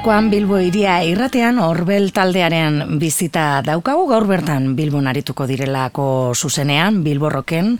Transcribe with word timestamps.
Gaurkoan 0.00 0.30
Bilbo 0.32 0.56
iria 0.64 0.94
irratean 1.04 1.58
Orbel 1.60 2.06
taldearen 2.16 2.96
bizita 2.96 3.60
daukagu 3.60 4.06
gaur 4.08 4.24
bertan 4.24 4.70
Bilbon 4.72 5.10
arituko 5.10 5.44
direlako 5.44 6.32
zuzenean 6.32 7.02
Bilborroken, 7.04 7.74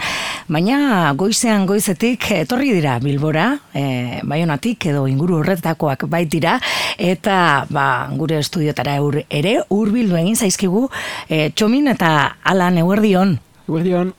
baina 0.52 1.14
goizean 1.16 1.64
goizetik 1.64 2.28
etorri 2.36 2.74
dira 2.76 2.98
Bilbora, 3.00 3.46
e, 3.72 4.20
baionatik 4.20 4.90
edo 4.92 5.06
inguru 5.08 5.38
horretakoak 5.40 6.04
baitira 6.12 6.58
eta 7.00 7.64
ba, 7.72 7.88
gure 8.12 8.36
estudiotara 8.44 9.00
ere 9.30 9.56
hurbildu 9.70 10.20
egin 10.20 10.36
zaizkigu 10.36 10.90
e, 11.24 11.46
txomin 11.56 11.88
eta 11.96 12.34
ala 12.44 12.68
neuerdion. 12.68 13.38
Guardian. 13.70 14.12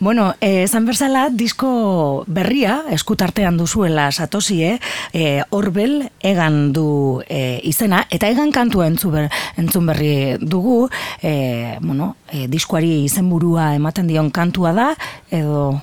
Bueno, 0.00 0.36
eh, 0.40 0.62
esan 0.62 0.84
berzala, 0.86 1.26
disko 1.34 2.22
berria, 2.30 2.84
eskutartean 2.94 3.56
duzuela 3.58 4.12
satosie, 4.12 4.78
eh, 5.12 5.42
Orbel 5.50 6.04
egan 6.22 6.72
du 6.72 7.18
eh, 7.26 7.58
izena, 7.66 8.04
eta 8.14 8.30
egan 8.30 8.52
kantua 8.54 8.86
entzu 8.86 9.10
ber, 9.10 9.26
entzun 9.58 9.90
berri 9.90 10.38
dugu, 10.38 10.86
eh, 11.20 11.78
bueno, 11.82 12.12
eh, 12.30 12.46
diskoari 12.46 13.08
izenburua 13.08 13.72
ematen 13.74 14.06
dion 14.06 14.30
kantua 14.30 14.72
da, 14.72 14.88
edo... 15.34 15.80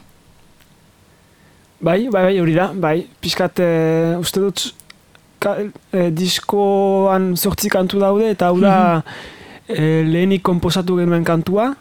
Bai, 1.84 2.08
bai, 2.08 2.24
bai, 2.30 2.40
hori 2.40 2.56
da, 2.56 2.72
bai, 2.72 3.02
pixkat, 3.20 3.60
eh, 3.60 4.16
uste 4.16 4.40
dut, 4.40 4.70
ka, 5.44 5.58
eh, 5.92 6.08
diskoan 6.16 7.34
sortzi 7.36 7.68
kantu 7.68 8.00
daude, 8.00 8.32
eta 8.32 8.48
hau 8.48 8.64
da, 8.64 8.78
eh, 9.68 10.06
lehenik 10.08 10.46
komposatu 10.48 11.02
genuen 11.04 11.28
kantua, 11.28 11.74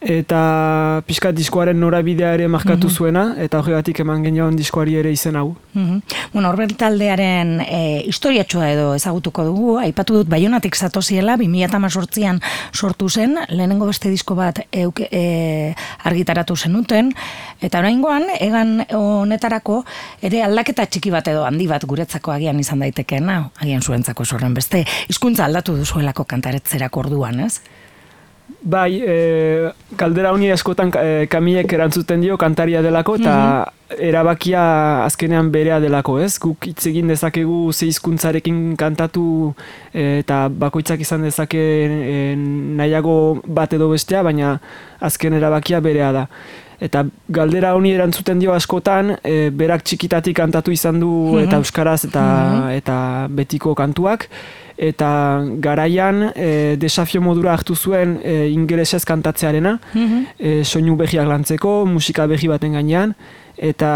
eta 0.00 1.02
pixka 1.04 1.30
diskoaren 1.36 1.76
norabidea 1.80 2.32
ere 2.34 2.48
markatu 2.48 2.88
mm 2.88 2.90
zuena, 2.90 3.24
eta 3.38 3.58
horregatik 3.60 4.00
eman 4.00 4.24
genion 4.24 4.56
diskoari 4.56 4.96
ere 4.96 5.12
izen 5.12 5.36
hau. 5.36 5.54
Mm 5.74 6.00
Bueno, 6.32 6.48
Orbel 6.50 6.74
taldearen 6.78 7.60
e, 7.60 8.02
historiatxoa 8.06 8.70
edo 8.70 8.94
ezagutuko 8.94 9.44
dugu, 9.44 9.76
aipatu 9.78 10.14
dut 10.20 10.28
baionatik 10.30 10.76
zatoziela, 10.76 11.36
2018an 11.36 12.40
sortu 12.72 13.08
zen, 13.08 13.36
lehenengo 13.48 13.86
beste 13.86 14.10
disko 14.10 14.34
bat 14.34 14.62
euk, 14.72 15.02
e, 15.10 15.74
argitaratu 16.04 16.56
zenuten, 16.56 17.12
eta 17.60 17.78
oraingoan 17.78 18.24
egan 18.38 18.86
honetarako 18.94 19.82
ere 20.22 20.42
aldaketa 20.46 20.86
txiki 20.86 21.10
bat 21.10 21.28
edo 21.28 21.44
handi 21.44 21.66
bat 21.68 21.84
guretzako 21.84 22.32
agian 22.32 22.60
izan 22.60 22.80
daitekeena, 22.86 23.50
agian 23.60 23.82
zuentzako 23.82 24.24
sorren 24.24 24.54
beste, 24.54 24.84
hizkuntza 25.08 25.44
aldatu 25.44 25.76
duzuelako 25.76 26.24
kantaretzerako 26.24 27.06
orduan, 27.06 27.40
ez? 27.40 27.60
Bai, 28.62 29.00
e, 29.00 29.72
kaldera 29.96 30.32
honi 30.34 30.50
askotan 30.52 30.92
e, 30.94 31.26
kamiek 31.32 31.72
erantzuten 31.72 32.20
dio 32.20 32.36
kantaria 32.40 32.82
delako 32.84 33.16
eta 33.16 33.34
mhm. 33.34 34.00
erabakia 34.10 34.62
azkenean 35.06 35.50
berea 35.54 35.80
delako, 35.80 36.18
ez? 36.20 36.34
Guk 36.42 36.68
hitz 36.68 36.86
egin 36.90 37.08
dezakegu 37.10 37.72
ze 37.72 37.88
hizkuntzarekin 37.88 38.76
kantatu 38.80 39.54
e, 39.92 40.20
eta 40.20 40.46
bakoitzak 40.48 41.00
izan 41.06 41.24
dezake 41.26 41.60
e, 41.60 42.16
nahiago 42.80 43.16
bat 43.46 43.72
edo 43.76 43.90
bestea, 43.92 44.22
baina 44.26 44.58
azken 45.00 45.38
erabakia 45.40 45.80
berea 45.80 46.12
da. 46.12 46.26
Eta 46.80 47.04
galdera 47.28 47.74
honi 47.76 47.92
erantzuten 47.92 48.40
dio 48.40 48.54
askotan, 48.56 49.16
e, 49.22 49.50
berak 49.52 49.84
txikitatik 49.84 50.36
kantatu 50.36 50.72
izan 50.72 51.00
du 51.02 51.10
mhm. 51.10 51.44
eta 51.44 51.60
euskaraz 51.60 52.04
eta, 52.08 52.24
mhm. 52.24 52.74
eta 52.80 52.96
betiko 53.28 53.74
kantuak 53.78 54.28
eta 54.80 55.10
garaian 55.60 56.30
e, 56.32 56.76
desafio 56.80 57.20
modura 57.20 57.52
hartu 57.52 57.74
zuen 57.76 58.16
e, 58.24 58.48
ingelesez 58.54 59.04
kantatzearena, 59.04 59.76
mm 59.92 60.64
soinu 60.64 60.94
behiak 60.96 61.28
lantzeko, 61.28 61.84
musika 61.86 62.24
behi 62.30 62.48
baten 62.48 62.72
gainean, 62.78 63.12
eta, 63.60 63.90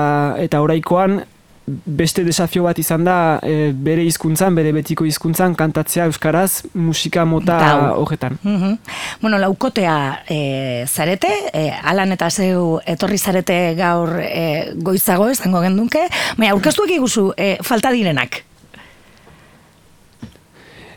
eta 0.45 0.61
oraikoan 0.61 1.23
beste 1.67 2.25
desafio 2.25 2.65
bat 2.67 2.79
izan 2.79 3.07
da 3.07 3.41
e, 3.43 3.73
bere 3.73 4.05
hizkuntzan, 4.05 4.55
bere 4.57 4.73
betiko 4.77 5.07
hizkuntzan 5.09 5.55
kantatzea 5.57 6.09
euskaraz 6.11 6.65
musika 6.75 7.25
mota 7.25 7.59
horretan. 7.97 8.39
Mm 8.43 8.77
Bueno, 9.21 9.39
laukotea 9.39 10.25
e, 10.29 10.85
zarete, 10.87 11.31
e, 11.55 11.71
alan 11.71 12.13
eta 12.13 12.29
zeu 12.31 12.81
etorri 12.87 13.19
zarete 13.19 13.75
gaur 13.79 14.19
e, 14.21 14.73
goizago 14.77 15.31
esango 15.33 15.63
gendunke, 15.65 16.03
baina 16.37 16.53
aurkeztuak 16.53 16.91
iguzu 16.91 17.31
e, 17.37 17.57
falta 17.63 17.93
direnak. 17.95 18.43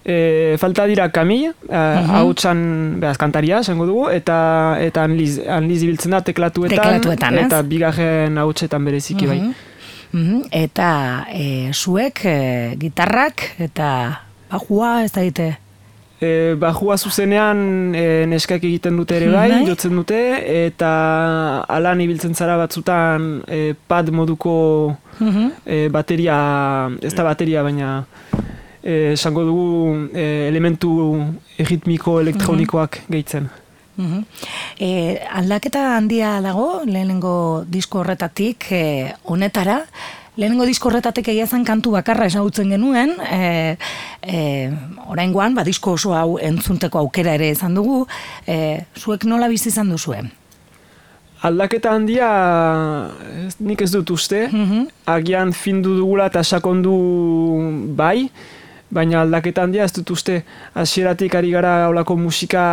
E, 0.03 0.55
falta 0.59 0.85
dira 0.87 1.07
Kamil, 1.11 1.53
hau 1.69 2.33
txan 2.33 2.59
behaz 2.99 3.17
kantaria, 3.19 3.61
zengo 3.63 3.87
dugu, 3.87 4.09
eta 4.11 4.37
eta 4.83 5.03
anliz, 5.07 5.37
anliz 5.47 5.81
ibiltzen 5.83 6.15
da 6.15 6.21
teklatuetan, 6.27 6.79
teklatuetan 6.79 7.39
eta 7.45 7.63
bigarren 7.63 8.37
hau 8.43 8.51
txetan 8.51 8.87
bereziki 8.87 9.27
bai. 9.27 9.41
Mhm. 10.11 10.47
Eta 10.51 10.89
e, 11.33 11.71
zuek, 11.73 12.25
e, 12.25 12.75
gitarrak, 12.79 13.43
eta 13.59 13.89
bajua, 14.51 15.03
ez 15.03 15.11
da 15.11 15.21
dite? 15.21 15.47
E, 16.19 16.55
bajua 16.57 16.97
zuzenean 16.97 17.93
e, 17.93 18.25
neskak 18.25 18.63
egiten 18.63 18.97
dute 18.97 19.19
ere 19.19 19.29
bai, 19.29 19.49
bai, 19.51 19.65
jotzen 19.67 19.93
dute, 19.99 20.21
eta 20.65 20.91
alan 21.69 22.01
ibiltzen 22.01 22.33
zara 22.33 22.57
batzutan 22.57 23.43
e, 23.45 23.75
pad 23.87 24.09
moduko 24.09 24.95
e, 25.65 25.87
bateria, 25.93 26.39
ez 27.01 27.13
da 27.13 27.27
bateria, 27.27 27.61
baina 27.63 27.91
Eh, 28.87 29.11
esango 29.17 29.43
dugu 29.43 30.07
e, 30.15 30.47
elementu 30.47 30.89
erritmiko 31.59 32.21
elektronikoak 32.21 33.01
mm 33.01 33.11
gehitzen. 33.11 33.49
Mm 33.97 34.23
aldaketa 34.77 35.97
handia 35.97 36.35
dago, 36.45 36.83
lehenengo 36.85 37.65
disko 37.65 38.03
horretatik 38.03 38.67
e, 38.69 38.81
honetara, 39.25 39.79
lehenengo 40.37 40.67
disko 40.69 40.91
horretatik 40.91 41.31
egia 41.33 41.47
zen 41.47 41.65
kantu 41.65 41.95
bakarra 41.95 42.27
esagutzen 42.29 42.69
genuen, 42.69 43.15
e, 43.25 43.77
e, 44.21 44.41
orain 45.09 45.33
guan, 45.33 45.55
ba, 45.57 45.65
disko 45.65 45.95
oso 45.97 46.13
hau 46.13 46.37
entzunteko 46.37 47.01
aukera 47.01 47.33
ere 47.39 47.49
izan 47.55 47.77
dugu, 47.77 48.03
e, 48.45 48.83
zuek 48.97 49.25
nola 49.25 49.49
bizi 49.49 49.71
izan 49.73 49.89
duzuen? 49.89 50.29
Aldaketa 51.47 51.91
handia 51.93 52.29
nik 53.61 53.81
ez 53.81 53.91
dut 53.93 54.13
uste, 54.13 54.47
mm 54.51 54.85
agian 55.07 55.53
findu 55.55 55.93
dugula 55.95 56.25
eta 56.27 56.41
sakondu 56.43 56.93
bai, 57.95 58.27
baina 58.89 59.21
aldaketa 59.21 59.65
handia 59.67 59.87
ez 59.87 59.93
dut 59.95 60.11
uste 60.15 60.41
hasieratik 60.77 61.35
ari 61.35 61.51
gara 61.51 61.89
olako 61.89 62.15
musika 62.19 62.63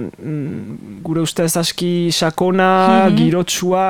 mm, 0.00 1.00
gure 1.02 1.24
uste 1.26 1.46
ez 1.48 1.56
aski 1.56 2.10
sakona, 2.12 2.70
mm 3.08 3.18
girotsua 3.22 3.84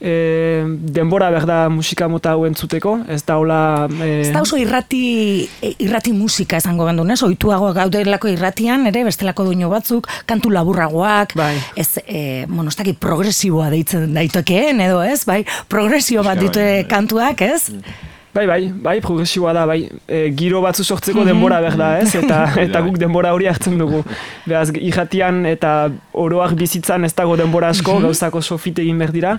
e, 0.00 0.64
denbora 0.96 1.28
behar 1.30 1.46
da 1.48 1.58
musika 1.72 2.08
mota 2.08 2.32
hau 2.34 2.46
entzuteko 2.48 2.96
ez 3.12 3.20
da 3.26 3.36
hola 3.40 3.60
e... 4.00 4.08
ez 4.22 4.30
da 4.34 4.42
oso 4.44 4.58
irrati, 4.60 5.46
irrati 5.76 6.12
musika 6.16 6.60
esango 6.60 6.86
gendu, 6.88 7.06
ez? 7.12 7.20
oituago 7.26 7.72
gaudelako 7.76 8.30
irratian 8.32 8.86
ere 8.90 9.04
bestelako 9.06 9.48
duino 9.50 9.70
batzuk 9.72 10.08
kantu 10.26 10.52
laburragoak 10.54 11.36
bai. 11.38 11.54
ez, 11.76 11.88
e, 12.06 12.44
bueno, 12.48 12.70
ez 12.70 12.96
progresiboa 13.00 13.70
deitzen 13.70 14.12
daitokeen 14.14 14.80
edo 14.88 15.02
ez, 15.02 15.24
bai 15.26 15.42
progresio 15.68 16.22
bat 16.26 16.40
ditu 16.40 16.60
bai, 16.60 16.82
bai. 16.82 16.90
kantuak, 16.90 17.42
ez? 17.42 17.70
Bai, 18.36 18.44
bai, 18.46 18.68
bai, 18.68 18.98
progresiboa 19.00 19.54
da, 19.56 19.62
bai, 19.64 19.86
e, 20.04 20.26
giro 20.36 20.60
batzu 20.60 20.84
sortzeko 20.84 21.22
denbora 21.24 21.56
behar 21.64 21.76
da, 21.80 21.86
ez? 22.02 22.10
Eta, 22.18 22.42
eta 22.66 22.82
guk 22.84 22.98
denbora 23.00 23.30
hori 23.32 23.48
hartzen 23.48 23.78
dugu. 23.80 24.02
Beraz, 24.44 24.68
ihatian 24.76 25.46
eta 25.48 25.88
oroak 26.12 26.52
bizitzan 26.58 27.08
ez 27.08 27.14
dago 27.16 27.38
denbora 27.40 27.70
asko, 27.72 27.94
mhm. 27.94 28.10
gauzako 28.10 28.42
sofite 28.42 28.84
egin 28.84 29.00
behar 29.00 29.14
dira, 29.14 29.32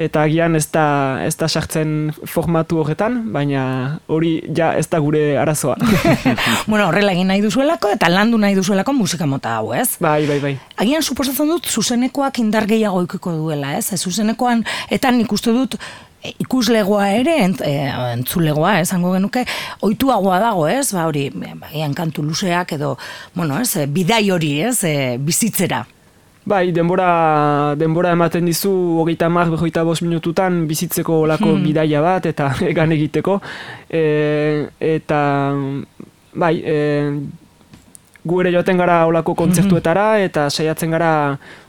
eta 0.00 0.24
agian 0.24 0.56
ez 0.56 0.64
da, 0.72 0.86
ez 1.26 1.34
da 1.36 1.50
sartzen 1.50 1.92
formatu 2.24 2.80
horretan, 2.80 3.20
baina 3.36 3.66
hori 4.08 4.38
ja 4.56 4.70
ez 4.80 4.86
da 4.88 5.02
gure 5.04 5.36
arazoa. 5.42 5.76
bueno, 6.70 6.86
horrela 6.88 7.12
egin 7.12 7.28
nahi 7.28 7.44
duzuelako, 7.44 7.92
eta 7.98 8.08
landu 8.08 8.40
nahi 8.40 8.56
duzuelako 8.56 8.96
musika 8.96 9.28
mota 9.28 9.58
hau, 9.58 9.74
ez? 9.76 9.98
Bai, 10.00 10.22
bai, 10.30 10.40
bai. 10.40 10.56
Agian, 10.80 11.04
suposatzen 11.04 11.52
dut, 11.52 11.68
zuzenekoak 11.68 12.40
indar 12.40 12.64
gehiago 12.70 13.04
ikiko 13.04 13.36
duela, 13.36 13.76
ez? 13.76 13.92
Zuzenekoan, 14.00 14.64
eta 14.94 15.12
nik 15.12 15.36
uste 15.36 15.52
dut, 15.52 15.76
ikuslegoa 16.38 17.10
ere 17.18 17.36
ent, 17.44 17.60
e, 17.62 17.74
entzulegoa 18.14 18.78
esango 18.82 19.12
genuke 19.14 19.44
ohituagoa 19.82 20.40
dago, 20.42 20.66
ez? 20.68 20.90
Ba 20.94 21.06
hori, 21.10 21.28
bagian 21.34 21.94
kantu 21.94 22.24
luzeak 22.26 22.74
edo, 22.78 22.96
bueno, 23.34 23.60
ez, 23.60 23.86
bidai 23.86 24.24
hori, 24.34 24.58
ez, 24.66 24.82
bizitzera. 25.22 25.84
Bai, 26.48 26.70
denbora, 26.72 27.74
denbora 27.76 28.14
ematen 28.16 28.46
dizu 28.48 28.70
hogeita 29.02 29.28
mar, 29.28 29.50
behoita 29.52 29.82
bost 29.84 30.00
minututan 30.00 30.62
bizitzeko 30.70 31.20
olako 31.26 31.50
hmm. 31.50 31.66
bidaia 31.66 32.00
bat 32.00 32.28
eta 32.30 32.48
egan 32.70 32.94
egiteko. 32.96 33.36
E, 33.92 34.04
eta, 34.94 35.20
bai, 36.32 36.54
e, 36.64 36.78
gu 38.24 38.40
ere 38.40 38.54
joaten 38.54 38.80
gara 38.80 39.02
olako 39.10 39.36
kontzertuetara 39.36 40.14
hmm. 40.14 40.30
eta 40.30 40.48
saiatzen 40.48 40.96
gara 40.96 41.12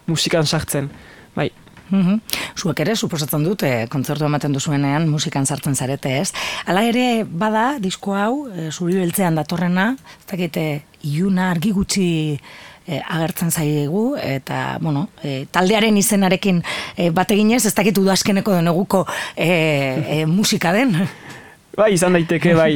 musikan 0.07 0.47
sartzen. 0.47 0.87
Bai, 1.35 1.49
Mm 1.89 2.19
Zuek 2.60 2.81
ere, 2.84 2.96
suposatzen 2.96 3.43
dut, 3.46 3.63
e, 3.63 3.88
kontzertu 3.88 4.25
ematen 4.27 4.51
duzuenean 4.51 5.05
musikan 5.08 5.46
sartzen 5.46 5.77
zarete 5.79 6.12
ez. 6.19 6.34
Hala 6.67 6.84
ere, 6.84 7.24
bada, 7.24 7.77
disko 7.79 8.17
hau, 8.19 8.50
e, 8.51 8.67
zuri 8.72 8.98
beltzean 9.00 9.39
datorrena, 9.39 9.93
ez 9.96 10.27
dakite, 10.27 10.65
iuna 11.08 11.50
argi 11.53 11.72
gutxi 11.72 12.10
e, 12.36 13.00
agertzen 13.00 13.51
zaigu, 13.51 14.03
eta, 14.19 14.77
bueno, 14.81 15.08
e, 15.24 15.46
taldearen 15.55 15.98
izenarekin 16.01 16.62
e, 16.98 17.10
bat 17.15 17.31
eginez, 17.31 17.63
ez 17.65 17.75
dakit 17.77 17.98
udazkeneko 18.01 18.58
deneguko 18.60 19.05
e, 19.38 19.50
e, 19.50 20.25
musika 20.27 20.75
den. 20.75 20.98
Bai, 21.79 21.93
izan 21.95 22.15
daiteke, 22.17 22.51
bai. 22.57 22.74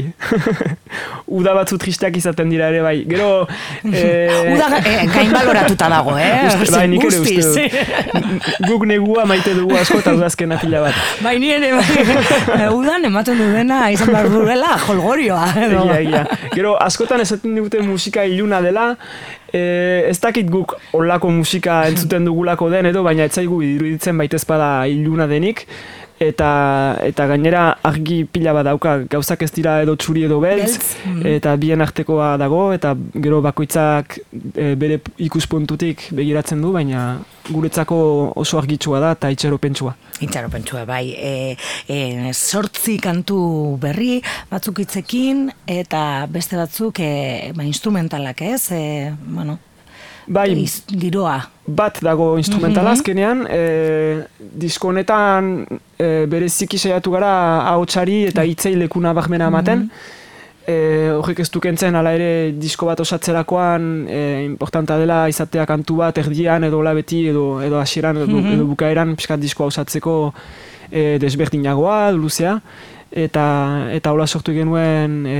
Uda 1.37 1.51
batzu 1.57 1.75
tristeak 1.81 2.15
izaten 2.19 2.51
dira 2.53 2.69
ere, 2.71 2.79
bai. 2.85 2.97
Gero... 3.09 3.29
Eh... 3.93 4.53
Uda 4.53 4.79
eh, 4.79 5.03
gain 5.11 5.31
baloratuta 5.33 5.89
dago, 5.91 6.13
eh? 6.17 6.47
Uste, 6.63 6.71
bai, 6.71 6.85
nik 6.89 7.03
ere 7.09 7.19
uste. 7.19 7.65
Guk 8.63 8.85
negua 8.87 9.25
maite 9.29 9.53
dugu 9.57 9.75
asko 9.77 9.99
eta 9.99 10.13
udazken 10.15 10.55
atila 10.55 10.85
bat. 10.85 11.01
Bai, 11.25 11.35
ni 11.41 11.51
ere, 11.51 11.73
bai. 11.75 12.69
Udan 12.71 13.05
ematen 13.09 13.39
du 13.41 13.49
dena, 13.51 13.83
izan 13.93 14.13
behar 14.13 14.31
durela, 14.31 14.77
jolgorioa. 14.87 15.49
Egia, 15.67 15.99
egia. 15.99 16.23
Gero, 16.55 16.77
askotan 16.81 17.23
esaten 17.25 17.59
dute 17.59 17.83
musika 17.85 18.23
iluna 18.29 18.61
dela, 18.63 18.93
eh, 19.51 20.09
ez 20.09 20.17
dakit 20.23 20.49
guk 20.51 20.77
olako 20.97 21.33
musika 21.41 21.83
entzuten 21.91 22.25
dugulako 22.29 22.71
den 22.73 22.89
edo, 22.93 23.03
baina 23.05 23.27
etzaigu 23.29 23.61
iruditzen 23.67 24.17
baitezpada 24.23 24.71
iluna 24.91 25.27
denik 25.29 25.67
eta 26.29 26.49
eta 27.03 27.27
gainera 27.31 27.63
argi 27.83 28.23
pila 28.25 28.53
bat 28.57 28.67
dauka 28.69 28.95
gauzak 29.09 29.43
ez 29.45 29.51
dira 29.55 29.79
edo 29.83 29.95
txuri 29.99 30.25
edo 30.27 30.39
beltz, 30.43 30.95
mhm. 31.05 31.25
eta 31.35 31.55
bien 31.61 31.81
artekoa 31.81 32.33
dago 32.41 32.65
eta 32.75 32.95
gero 33.13 33.41
bakoitzak 33.45 34.19
e, 34.55 34.73
bere 34.79 34.99
ikuspuntutik 35.25 36.09
begiratzen 36.15 36.61
du 36.61 36.73
baina 36.75 37.03
guretzako 37.49 37.97
oso 38.39 38.57
argitsua 38.57 39.01
da 39.03 39.11
eta 39.17 39.31
itxaropentsua. 39.33 39.95
Itxaropentsua 40.23 40.85
bai, 40.87 41.03
e, 41.11 41.33
e, 41.87 42.31
sortzi 42.33 42.97
kantu 43.03 43.41
berri 43.81 44.21
batzuk 44.51 44.83
hitzekin 44.83 45.49
eta 45.67 46.25
beste 46.31 46.59
batzuk 46.59 47.03
e, 47.03 47.51
ba, 47.55 47.67
instrumentalak 47.67 48.45
ez, 48.47 48.63
e, 48.71 49.13
bueno, 49.27 49.59
bai, 50.27 50.65
giroa. 50.87 51.37
Bat 51.63 52.01
dago 52.03 52.33
instrumentala 52.37 52.91
mm 52.91 52.97
azkenean, 52.97 53.45
e, 53.49 53.59
disko 54.59 54.89
honetan 54.91 55.53
e, 55.97 56.25
bere 56.29 56.49
ziki 56.49 56.77
saiatu 56.77 57.13
gara 57.15 57.31
ahotsari 57.71 58.25
eta 58.31 58.43
hitzei 58.43 58.75
lekuna 58.75 59.13
bahmena 59.13 59.47
ematen. 59.47 59.87
Mm. 59.87 60.19
E, 60.67 60.75
horrek 61.11 61.41
ez 61.43 61.49
dukentzen, 61.51 61.95
ala 61.99 62.13
ere 62.15 62.51
disko 62.55 62.87
bat 62.87 62.99
osatzerakoan 63.03 63.87
e, 64.07 64.19
importanta 64.45 64.97
dela 64.99 65.25
izatea 65.31 65.65
kantu 65.67 65.97
bat 66.03 66.19
erdian 66.21 66.63
edo 66.63 66.81
labeti 66.83 67.25
edo, 67.31 67.47
edo 67.63 67.79
hasieran 67.81 68.21
edo, 68.23 68.27
mm 68.27 68.53
edo 68.57 68.67
bukaeran 68.69 69.15
piskat 69.19 69.41
diskoa 69.43 69.71
osatzeko 69.73 70.17
e, 70.91 71.17
desberdinagoa, 71.19 72.11
luzea 72.15 72.59
eta 73.13 73.45
eta 73.93 74.11
hola 74.11 74.25
sortu 74.25 74.53
genuen 74.55 75.19
e, 75.29 75.37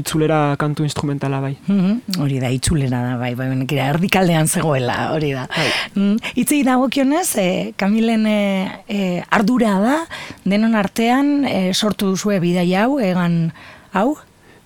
itzulera 0.00 0.56
kantu 0.60 0.84
instrumentala 0.86 1.40
bai. 1.44 1.54
Mm 1.68 2.20
Hori 2.20 2.40
da 2.40 2.50
itzulera 2.52 3.02
da 3.04 3.16
bai, 3.20 3.34
bai 3.36 3.50
nekira 3.54 3.90
erdikaldean 3.92 4.48
zegoela, 4.48 5.12
hori 5.14 5.32
da. 5.36 5.46
Bai. 5.52 5.68
Mm, 5.94 6.16
Itzi 6.40 6.62
dagokionez, 6.64 7.28
e, 7.36 7.50
Kamilen 7.76 8.26
e, 8.26 9.22
ardura 9.30 9.76
da 9.82 9.98
denon 10.44 10.74
artean 10.74 11.44
e, 11.44 11.72
sortu 11.74 12.14
duzue 12.14 12.40
bidai 12.40 12.68
hau 12.80 12.98
egan 13.00 13.52
hau? 13.92 14.16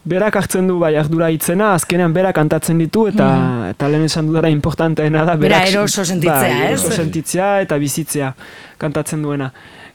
Berak 0.04 0.37
hartzen 0.37 0.66
du 0.68 0.78
bai 0.78 0.94
ardura 1.00 1.30
hitzena, 1.32 1.73
azkenean 1.78 2.12
berak 2.12 2.37
kantatzen 2.37 2.78
ditu 2.78 3.06
eta 3.08 3.28
mm. 3.30 3.70
eta 3.73 3.88
lehen 3.88 4.04
esan 4.04 4.26
dudara 4.28 4.50
importanteena 4.52 5.25
da 5.25 5.38
berak. 5.40 5.64
Bera 5.64 5.70
eroso 5.70 6.04
sentitzea, 6.04 6.40
bai, 6.40 6.66
eroso 6.68 6.92
sentitzea 6.92 7.49
eta 7.64 7.78
bizitzea 7.80 8.34
kantatzen 8.78 9.23
duena 9.25 9.52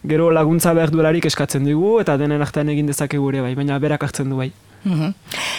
gero 0.08 0.32
laguntza 0.32 0.74
behar 0.74 0.92
duelarik 0.92 1.26
eskatzen 1.28 1.66
dugu 1.68 2.00
eta 2.00 2.16
denen 2.18 2.42
artean 2.42 2.70
egin 2.72 2.88
dezakegu 2.88 3.30
ere 3.34 3.44
bai, 3.44 3.54
baina 3.56 3.80
berak 3.80 4.04
hartzen 4.04 4.30
du 4.30 4.38
bai. 4.38 4.52
Mhm. 4.84 5.14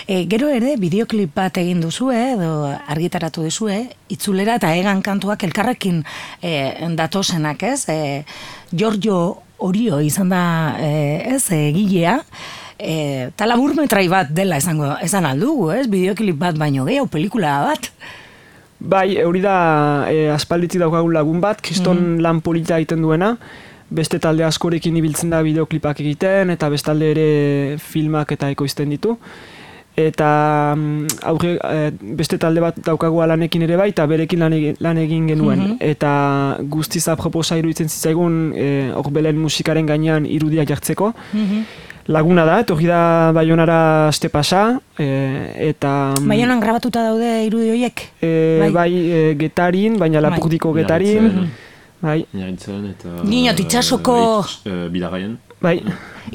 E, 0.07 0.25
gero 0.33 0.49
ere, 0.49 0.77
bideoklip 0.81 1.35
bat 1.37 1.59
egin 1.61 1.83
duzue, 1.85 2.17
edo 2.33 2.71
argitaratu 2.89 3.45
duzue, 3.45 3.83
itzulera 4.09 4.57
eta 4.57 4.73
egan 4.75 5.03
kantuak 5.03 5.45
elkarrekin 5.45 6.03
e, 6.41 6.73
datosenak, 6.97 7.63
ez? 7.63 7.85
E, 7.89 8.25
Giorgio 8.73 9.43
Orio 9.61 10.01
izan 10.01 10.31
da, 10.33 10.43
e, 10.81 11.35
ez, 11.35 11.45
egilea, 11.53 12.17
e, 12.81 13.31
talabur 13.37 13.75
metrai 13.77 14.09
bat 14.09 14.33
dela 14.33 14.57
esango, 14.57 14.95
esan 15.05 15.29
aldugu, 15.29 15.71
ez? 15.77 15.87
Bideoklip 15.91 16.39
bat 16.41 16.59
baino 16.59 16.87
gehiago, 16.89 17.11
pelikula 17.13 17.61
bat. 17.69 17.91
Bai, 18.81 19.21
hori 19.23 19.43
da, 19.45 19.57
e, 20.09 20.31
aspalditzi 20.33 20.81
daukagun 20.81 21.13
lagun 21.13 21.41
bat, 21.41 21.61
kiston 21.61 22.01
mm 22.01 22.23
lan 22.25 22.41
polita 22.41 22.79
egiten 22.81 23.03
duena, 23.05 23.35
beste 23.91 24.21
talde 24.23 24.45
askorekin 24.47 24.97
ibiltzen 24.97 25.33
da 25.33 25.43
bideoklipak 25.43 26.01
egiten 26.05 26.55
eta 26.55 26.69
bestalde 26.71 27.11
ere 27.11 27.31
filmak 27.83 28.37
eta 28.37 28.51
ekoizten 28.55 28.93
ditu 28.95 29.17
eta 29.99 30.29
mm, 30.77 31.19
aurre, 31.27 31.57
eh, 31.59 31.91
beste 32.21 32.39
talde 32.39 32.63
bat 32.63 32.79
daukagu 32.87 33.21
lanekin 33.27 33.67
ere 33.67 33.77
bai 33.77 33.91
eta 33.91 34.07
berekin 34.07 34.41
lan 34.45 34.55
egin, 34.55 34.79
lan 34.81 34.99
egin 35.03 35.27
genuen 35.29 35.59
mm 35.59 35.67
-hmm. 35.67 35.77
eta 35.81 36.13
guztiz 36.63 37.09
aproposa 37.09 37.59
iruditzen 37.59 37.89
zitzaigun 37.89 38.53
e, 38.55 38.95
belen 39.11 39.37
musikaren 39.37 39.87
gainean 39.87 40.27
irudiak 40.27 40.69
jartzeko 40.69 41.13
mm 41.33 41.65
laguna 42.11 42.45
da, 42.49 42.59
etorri 42.65 42.89
da 42.91 43.01
Baionara 43.37 44.09
aste 44.09 44.29
pasa 44.29 44.81
e, 44.99 45.07
eta 45.71 46.17
mm, 46.19 46.29
Baionan 46.29 46.63
grabatuta 46.63 47.05
daude 47.07 47.31
irudi 47.47 47.71
horiek? 47.71 48.07
E, 48.21 48.31
bai, 48.65 48.71
bai 48.75 48.91
e, 49.01 49.25
getarin, 49.41 49.99
baina 50.01 50.21
bai. 50.21 50.29
lapurdiko 50.29 50.75
getarin 50.77 51.31
Bai. 52.01 52.25
Niaritzen 52.33 52.87
eta... 52.89 53.11
Nino, 53.29 53.53
titxasoko... 53.53 54.15
Uh, 54.65 54.87
Bidarraien. 54.93 55.37
Bai. 55.61 55.77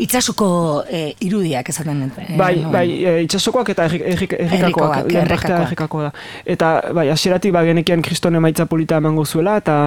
Itxasoko 0.01 0.47
eh, 0.91 1.15
irudiak 1.23 1.69
esaten 1.71 2.01
dut. 2.03 2.17
Eh, 2.19 2.35
bai, 2.37 2.59
no? 2.59 2.69
bai, 2.73 2.85
eh, 3.07 3.21
itxasokoak 3.25 3.71
eta 3.73 3.85
errikakoak. 3.87 5.07
Errikakoak, 5.09 6.03
da. 6.03 6.11
Eta, 6.55 6.69
bai, 6.93 7.07
asieratik 7.13 7.53
ba, 7.55 7.63
genekian 7.65 8.03
kriston 8.05 8.35
emaitza 8.37 8.67
polita 8.69 8.99
emango 9.01 9.25
zuela, 9.25 9.55
eta 9.61 9.77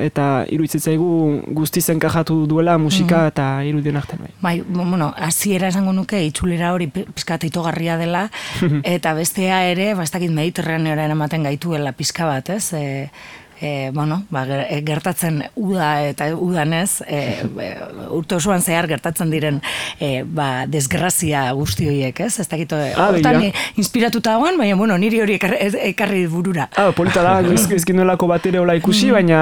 eta 0.00 0.28
iruditzaigu 0.54 1.10
guztizen 1.58 2.00
kajatu 2.00 2.38
duela 2.48 2.78
musika 2.80 3.24
mm. 3.24 3.32
eta 3.34 3.48
irudien 3.68 4.00
artean. 4.00 4.22
Bai, 4.22 4.34
bai 4.40 4.84
bueno, 4.84 5.10
asiera 5.28 5.68
esango 5.72 5.92
nuke, 5.96 6.22
itxulera 6.30 6.72
hori 6.76 6.88
pizkat 6.92 7.48
itogarria 7.50 7.98
dela, 8.00 8.28
eta 8.96 9.16
bestea 9.18 9.64
ere, 9.72 9.92
bastakit 9.98 10.32
mediterraneoaren 10.36 11.16
ematen 11.16 11.44
gaituela 11.50 11.92
pizka 11.96 12.28
bat, 12.30 12.54
ez? 12.54 12.70
E, 12.72 13.10
e, 13.60 13.90
bueno, 13.92 14.24
ba, 14.30 14.44
eh, 14.46 14.82
gertatzen 14.84 15.42
uda 15.54 15.90
eta 16.08 16.28
udanez, 16.34 17.02
e, 17.06 17.42
urte 18.18 18.36
osoan 18.36 18.62
zehar 18.62 18.88
gertatzen 18.90 19.30
diren 19.32 19.62
e, 20.00 20.22
ba, 20.24 20.66
desgrazia 20.68 21.46
guzti 21.56 21.88
horiek, 21.88 22.20
ez? 22.26 22.34
Ez 22.40 22.48
dakit, 22.48 22.72
ah, 22.76 23.08
hortan 23.08 23.48
inspiratuta 23.76 24.36
dagoen, 24.36 24.58
baina, 24.60 24.76
bueno, 24.76 24.98
niri 25.00 25.20
hori 25.22 25.38
ekarri 25.38 26.26
burura. 26.30 26.68
Ah, 26.76 26.92
polita 26.96 27.24
da, 27.24 27.38
ezkin 27.80 28.02
duelako 28.02 28.28
bat 28.30 28.46
ere 28.46 28.60
hola 28.60 28.76
ikusi, 28.78 29.08
mm. 29.10 29.18
baina 29.18 29.40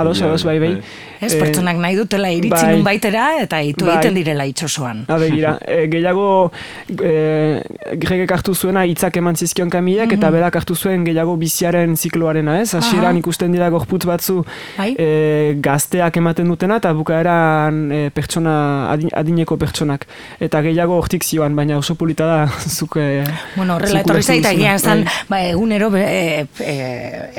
ados, 0.00 0.20
ados, 0.22 0.44
bai, 0.48 0.58
bai. 0.62 0.74
Ez, 1.20 1.34
pertsonak 1.36 1.76
nahi 1.76 1.98
dutela 1.98 2.30
iritzi 2.32 2.64
bai, 2.64 2.76
baitera 2.80 3.24
eta 3.42 3.58
itu 3.60 3.84
bai. 3.84 3.98
egiten 3.98 4.16
direla 4.16 4.46
itxosoan. 4.48 5.02
Ha, 5.10 5.18
begira, 5.20 5.52
e, 5.68 5.82
gehiago 5.92 6.28
e, 6.96 7.12
gregek 8.00 8.32
hartu 8.38 8.54
zuena 8.54 8.86
hitzak 8.88 9.18
eman 9.20 9.36
zizkion 9.36 9.68
kamilek, 9.72 10.14
eta 10.16 10.30
mhm. 10.30 10.38
berak 10.38 10.56
hartu 10.62 10.76
zuen 10.78 11.04
gehiago 11.04 11.36
biziaren 11.40 11.96
zikloarena, 12.00 12.56
ez? 12.62 12.70
Hasieran 12.78 13.20
ikusten 13.20 13.49
dira 13.54 13.70
gorputz 13.72 14.04
batzu 14.08 14.40
bai. 14.76 14.94
e, 14.98 15.56
gazteak 15.62 16.16
ematen 16.20 16.48
dutena, 16.50 16.80
eta 16.82 16.92
bukaeran 16.96 17.80
e, 17.92 18.00
pertsona, 18.14 18.54
adineko 18.90 19.58
pertsonak. 19.60 20.06
Eta 20.40 20.62
gehiago 20.66 20.98
hortik 21.00 21.24
zioan, 21.24 21.56
baina 21.56 21.78
oso 21.78 21.96
polita 22.00 22.26
da, 22.26 22.38
zuk... 22.78 22.98
E, 23.00 23.24
bueno, 23.56 23.76
horrela, 23.76 24.04
etorri 24.04 24.22
zaita, 24.22 24.54
egian 24.56 24.78
zan, 24.78 25.04
bai. 25.04 25.24
ba, 25.28 25.42
egunero, 25.52 25.90
e, 25.98 26.46
e, 26.64 26.76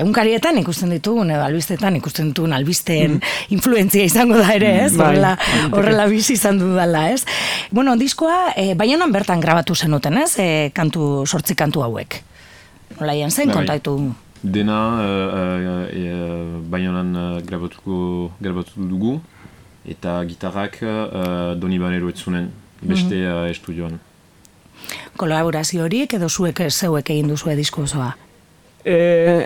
egunkarietan 0.01 0.60
ikusten 0.62 0.94
ditugun, 0.98 1.32
edo 1.36 1.46
albistetan 1.46 2.00
ikusten 2.01 2.32
ditugun 2.34 2.58
albisteen 2.58 3.18
mm 3.20 3.39
influentzia 3.51 4.06
izango 4.08 4.38
da 4.39 4.53
ere, 4.56 4.70
ez? 4.86 4.91
Bai. 4.96 5.12
Horrela, 5.12 5.32
horrela 5.75 6.06
bizi 6.12 6.36
izan 6.38 6.60
dudala, 6.62 7.03
ez? 7.12 7.25
Bueno, 7.72 7.96
diskoa, 8.00 8.53
e, 8.58 8.74
baionan 8.80 9.12
bertan 9.13 9.44
grabatu 9.44 9.75
zenuten, 9.75 10.18
ez? 10.22 10.34
E, 10.39 10.50
kantu, 10.75 11.25
sortzi 11.27 11.58
kantu 11.60 11.86
hauek. 11.86 12.22
Nola 13.00 13.30
zen, 13.30 13.51
bai. 13.53 13.80
Dena, 14.43 14.79
uh, 14.98 15.86
uh, 15.86 16.62
baionan 16.69 17.15
uh, 17.15 17.41
grabatuko, 17.45 18.31
grabatu 18.41 18.88
dugu, 18.89 19.19
eta 19.86 20.24
gitarrak 20.25 20.79
uh, 20.81 21.53
doni 21.55 21.77
banero 21.79 22.10
etzunen, 22.10 22.50
beste 22.81 23.15
mm 23.15 23.21
-hmm. 23.21 23.45
uh, 23.45 23.51
estudioan. 23.51 24.00
Kolaborazio 25.17 25.83
horiek 25.83 26.13
edo 26.13 26.29
zuek 26.29 26.62
zeuek 26.69 27.10
egin 27.10 27.27
duzu 27.27 27.55
disko 27.55 27.83
osoa? 27.83 28.15
E, 28.83 28.95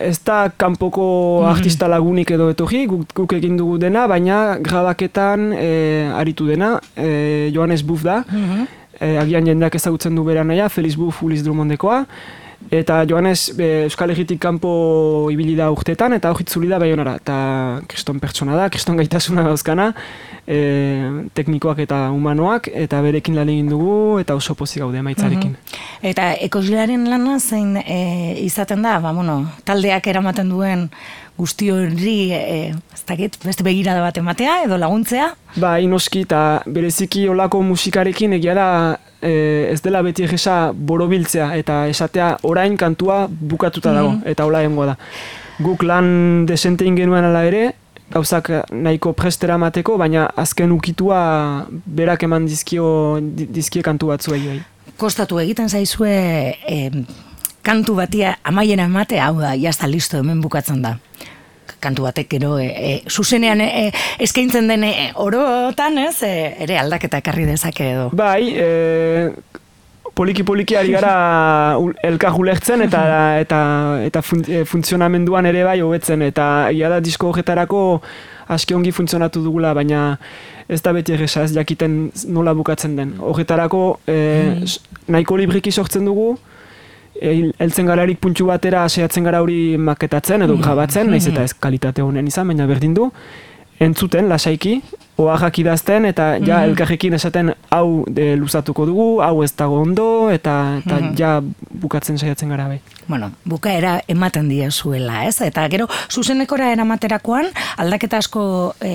ez 0.08 0.20
da 0.24 0.50
kanpoko 0.50 1.42
mm 1.42 1.50
artista 1.56 1.88
lagunik 1.92 2.32
edo 2.32 2.50
etorri, 2.50 2.86
guk, 2.88 3.12
guk 3.14 3.34
egin 3.36 3.58
dugu 3.58 3.78
dena, 3.78 4.08
baina 4.08 4.58
grabaketan 4.64 5.52
e, 5.54 5.68
aritu 6.16 6.48
dena, 6.48 6.80
e, 6.96 7.52
Johannes 7.54 7.84
Buff 7.84 8.04
da, 8.04 8.24
mm 8.32 8.66
agian 8.96 9.44
jendeak 9.44 9.76
ezagutzen 9.76 10.16
du 10.16 10.24
bera 10.24 10.46
naia, 10.48 10.70
Feliz 10.70 10.96
Buff 10.96 11.22
Uliz 11.22 11.42
Drummondekoa, 11.44 12.06
eta 12.72 13.04
Johannes 13.08 13.52
e, 13.58 13.86
Euskal 13.86 14.12
Herritik 14.12 14.40
kanpo 14.42 15.30
ibili 15.32 15.56
da 15.58 15.70
urtetan, 15.72 16.14
eta 16.18 16.32
hori 16.34 16.70
da 16.70 16.80
baionara, 16.80 17.16
eta 17.22 17.38
kriston 17.88 18.20
pertsona 18.20 18.56
da, 18.58 18.70
kriston 18.70 18.98
gaitasuna 18.98 19.44
dauzkana, 19.48 19.92
e, 20.48 20.60
teknikoak 21.38 21.84
eta 21.86 22.10
humanoak, 22.14 22.70
eta 22.74 23.02
berekin 23.06 23.36
lan 23.36 23.50
egin 23.50 23.70
dugu, 23.70 24.20
eta 24.20 24.36
oso 24.36 24.56
pozik 24.56 24.82
gaude 24.84 25.02
maitzarekin. 25.02 25.52
Mhm. 25.52 25.84
Eta 26.12 26.32
ekosilaren 26.48 27.08
lana 27.10 27.40
zein 27.40 27.78
e, 27.78 28.40
izaten 28.46 28.82
da, 28.86 29.00
ba, 29.00 29.14
bueno, 29.14 29.42
taldeak 29.66 30.08
eramaten 30.08 30.50
duen 30.50 30.90
guzti 31.38 31.70
hori, 31.72 32.32
e, 32.32 32.74
ez 32.96 33.04
dakit, 33.08 33.38
beste 33.44 33.64
begirada 33.66 34.02
bat 34.02 34.18
ematea 34.18 34.62
edo 34.66 34.78
laguntzea? 34.80 35.34
Ba, 35.60 35.78
inoski 35.84 36.24
eta 36.26 36.62
bereziki 36.66 37.28
olako 37.32 37.62
musikarekin 37.66 38.38
egia 38.40 38.56
da 38.56 38.70
e, 39.26 39.70
ez 39.74 39.82
dela 39.82 40.02
beti 40.06 40.24
egesa 40.24 40.72
borobiltzea 40.74 41.56
eta 41.58 41.88
esatea 41.90 42.38
orain 42.44 42.78
kantua 42.78 43.26
bukatuta 43.30 43.92
dago 43.94 44.12
Mhm. 44.12 44.22
eta 44.32 44.46
hola 44.46 44.62
egongo 44.64 44.86
da. 44.86 44.98
Guk 45.60 45.84
lan 45.84 46.46
desente 46.46 46.86
genuen 46.86 47.24
ala 47.26 47.44
ere, 47.46 47.74
gauzak 48.12 48.50
nahiko 48.72 49.14
prestera 49.14 49.58
mateko, 49.58 49.98
baina 49.98 50.28
azken 50.36 50.72
ukitua 50.72 51.66
berak 51.86 52.24
eman 52.24 52.46
dizkio 52.46 53.20
di- 53.22 53.48
dizkie 53.50 53.82
kantu 53.82 54.08
batzuei 54.08 54.42
bai. 54.48 54.62
Kostatu 54.98 55.40
egiten 55.40 55.68
zaizue 55.70 56.56
e, 56.68 56.92
kantu 57.64 57.96
batia 57.96 58.38
amaiera 58.44 58.84
emate, 58.86 59.20
hau 59.20 59.40
da, 59.40 59.56
jazta 59.58 59.88
listo, 59.88 60.18
hemen 60.18 60.42
bukatzen 60.42 60.82
da. 60.82 60.98
Kantu 61.86 62.08
batek 62.10 62.30
gero, 62.38 62.56
e, 62.60 62.66
e, 62.68 62.94
zuzenean 63.10 63.62
e, 63.62 63.92
eskaintzen 64.26 64.68
den 64.72 64.84
e, 64.88 64.94
orotan, 65.22 66.00
ez, 66.02 66.16
e, 66.26 66.34
ere 66.66 66.80
aldaketa 66.82 67.20
ekarri 67.22 67.46
dezake 67.46 67.92
edo. 67.94 68.08
Bai, 68.18 68.50
e, 68.58 69.30
poliki 70.16 70.44
poliki 70.48 70.78
ari 70.80 70.94
gara 70.96 71.14
elkar 72.10 72.34
ulertzen 72.40 72.82
eta 72.88 73.02
eta 73.44 73.60
eta 74.08 74.22
fun, 74.24 74.42
e, 74.48 74.64
funtzionamenduan 74.66 75.46
ere 75.50 75.66
bai 75.68 75.80
hobetzen 75.84 76.22
eta 76.26 76.46
egia 76.72 76.90
da 76.94 77.02
disko 77.04 77.30
horretarako 77.34 77.82
aski 78.56 78.76
ongi 78.78 78.92
funtzionatu 78.96 79.42
dugula 79.44 79.74
baina 79.76 80.18
ez 80.70 80.80
da 80.82 80.94
beti 80.96 81.14
erresa 81.14 81.44
ez 81.46 81.52
jakiten 81.54 82.12
nola 82.34 82.54
bukatzen 82.58 82.96
den. 82.98 83.16
Horretarako 83.22 84.00
e, 84.08 84.16
s- 84.66 84.80
nahiko 85.12 85.38
libriki 85.38 85.72
sortzen 85.72 86.06
dugu 86.08 86.32
e, 86.34 86.55
heltzen 87.22 87.88
gararik 87.88 88.20
puntxu 88.20 88.48
batera 88.50 88.88
saiatzen 88.90 89.24
gara 89.24 89.42
hori 89.42 89.78
maketatzen 89.78 90.46
edo 90.48 90.58
grabatzen, 90.58 91.10
naiz 91.12 91.26
eta 91.28 91.44
ez 91.44 91.54
kalitate 91.54 92.04
honen 92.04 92.28
izan, 92.28 92.48
baina 92.52 92.68
berdin 92.68 92.94
du 92.94 93.12
entzuten 93.80 94.30
lasaiki, 94.32 94.78
oaxak 95.20 95.60
idazten 95.60 96.06
eta 96.08 96.36
ja 96.44 96.62
elkarrekin 96.68 97.16
esaten 97.18 97.52
hau 97.76 98.04
de, 98.08 98.34
luzatuko 98.40 98.86
dugu, 98.88 99.08
hau 99.24 99.44
ez 99.44 99.52
dago 99.58 99.82
ondo 99.84 100.08
eta, 100.32 100.80
eta 100.80 101.00
ja 101.20 101.32
bukatzen 101.84 102.20
saiatzen 102.20 102.52
gara 102.52 102.70
bai. 102.72 102.80
Bueno, 103.08 103.32
bukaera 103.46 104.00
ematen 104.12 104.50
diezuela, 104.50 105.26
ez? 105.28 105.40
Eta 105.44 105.68
gero, 105.72 105.88
zuzenekora 106.10 106.72
eramaterakoan, 106.74 107.52
aldaketa 107.84 108.20
asko 108.24 108.46
e, 108.80 108.94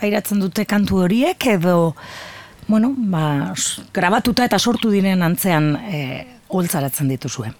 pairatzen 0.00 0.42
dute 0.42 0.66
kantu 0.66 1.02
horiek, 1.02 1.46
edo, 1.56 1.94
bueno, 2.68 2.94
ba, 2.96 3.52
grabatuta 3.94 4.46
eta 4.46 4.58
sortu 4.58 4.94
diren 4.94 5.26
antzean 5.26 5.74
e, 5.90 6.02
holtzaratzen 6.60 7.08
dituzue. 7.08 7.52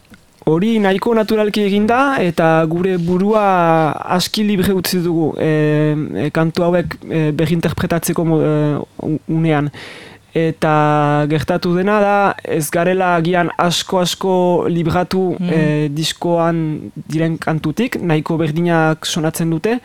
Hori 0.50 0.78
nahiko 0.82 1.12
naturalki 1.14 1.62
eginda 1.62 2.16
eta 2.18 2.64
gure 2.66 2.96
burua 2.98 3.42
aski 4.16 4.42
libre 4.42 4.74
utzi 4.74 4.98
dugu 5.04 5.28
e, 5.38 5.50
e, 6.24 6.30
kantu 6.34 6.64
hauek 6.66 6.96
e, 7.06 7.20
berrinterpretatzeko 7.30 8.24
mo- 8.26 8.40
e, 8.42 9.12
unean. 9.30 9.70
Eta 10.34 11.26
gertatu 11.28 11.74
dena 11.76 11.98
da 12.00 12.16
ez 12.42 12.70
garela 12.72 13.14
agian 13.20 13.50
asko-asko 13.60 14.66
libratu 14.72 15.36
e, 15.44 15.88
diskoan 15.92 16.90
diren 16.96 17.36
kantutik, 17.38 18.00
nahiko 18.00 18.38
berdinak 18.40 19.04
sonatzen 19.06 19.52
dute, 19.52 19.76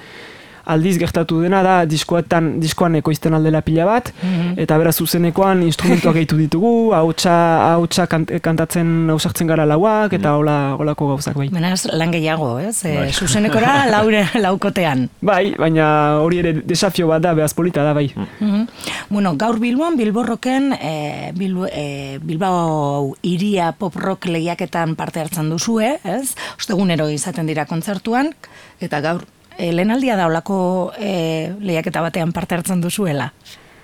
aldiz 0.67 0.97
gertatu 0.99 1.39
dena 1.41 1.61
da 1.63 1.75
diskoetan 1.85 2.59
diskoan 2.59 2.95
ekoizten 2.99 3.33
aldela 3.37 3.61
pila 3.63 3.85
bat 3.87 4.11
eta 4.57 4.77
beraz 4.77 4.95
zuzenekoan 4.99 5.61
instrumentuak 5.63 6.15
gehitu 6.19 6.37
ditugu 6.37 6.91
hautsa 6.93 7.33
hautsa 7.73 8.07
kant, 8.11 8.31
kantatzen 8.43 9.09
ausartzen 9.13 9.47
gara 9.47 9.65
lauak 9.65 10.13
eta 10.13 10.35
hola 10.35 10.57
holako 10.77 11.07
gauzak 11.13 11.37
bai 11.39 11.47
Benaz, 11.53 11.85
lan 11.93 12.11
gehiago, 12.11 12.57
ez? 12.59 12.83
E, 12.85 12.93
Bai. 12.97 13.11
zuzenekora 13.13 13.85
laure, 13.93 14.25
laukotean. 14.35 15.07
bai 15.21 15.55
baina 15.57 15.87
hori 16.23 16.39
ere 16.43 16.53
desafio 16.67 17.07
bat 17.07 17.21
da 17.23 17.33
beraz 17.37 17.53
polita 17.53 17.83
da 17.87 17.93
bai 17.93 18.07
Mhm. 18.17 18.67
Bueno, 19.09 19.35
gaur 19.37 19.59
Bilboan, 19.59 19.95
Bilborroken, 19.97 20.73
e, 20.73 21.31
Bilbo, 21.35 21.65
e, 21.71 22.19
Bilbao 22.21 23.15
iria 23.21 23.71
pop 23.71 23.95
rock 23.95 24.25
lehiaketan 24.25 24.95
parte 24.95 25.19
hartzen 25.21 25.49
duzue, 25.49 25.97
ez? 26.03 26.35
Ostegunero 26.57 27.07
izaten 27.09 27.47
dira 27.47 27.65
kontzertuan, 27.65 28.33
eta 28.81 28.99
gaur, 29.01 29.23
e, 29.57 29.71
lehenaldia 29.73 30.15
da 30.15 30.27
olako 30.27 30.91
e, 30.99 31.53
lehiaketa 31.59 32.01
batean 32.01 32.31
parte 32.31 32.55
hartzen 32.55 32.81
duzuela. 32.81 33.31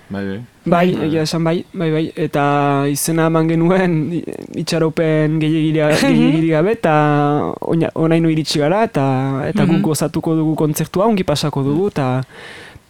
Bai, 0.04 0.20
bai. 0.28 0.40
bai 0.68 0.88
egia 1.06 1.22
esan 1.24 1.44
bai 1.46 1.64
bai 1.72 1.88
bai 1.90 2.04
eta 2.26 2.42
izena 2.92 3.30
eman 3.30 3.48
genuen 3.48 3.94
itxaropen 4.60 5.38
gehiagiri 5.40 6.50
gabe 6.54 6.74
eta 6.76 6.94
onaino 7.96 8.28
iritsi 8.28 8.60
gara 8.60 8.82
eta 8.84 9.06
eta 9.48 9.64
guk 9.70 9.80
gozatuko 9.88 10.36
dugu 10.36 10.54
kontzertua 10.60 11.08
ongi 11.08 11.24
pasako 11.24 11.64
dugu 11.64 11.88
eta 11.88 12.08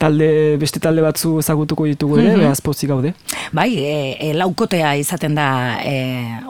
talde 0.05 0.29
beste 0.61 0.81
talde 0.85 1.03
batzu 1.05 1.39
ezagutuko 1.41 1.89
ditugu 1.89 2.21
ere 2.21 2.37
beraz 2.37 2.61
pozik 2.65 2.93
gaude 2.93 3.15
Bai, 3.55 3.69
e, 3.79 4.17
e, 4.19 4.33
laukotea 4.35 4.95
izaten 4.99 5.37
da 5.37 5.79
e, 5.85 5.93